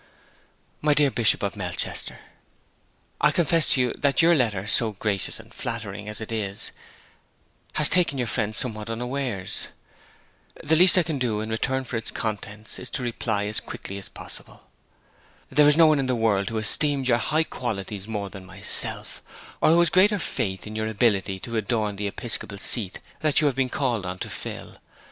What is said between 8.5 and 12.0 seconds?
somewhat unawares. The least I can do in return for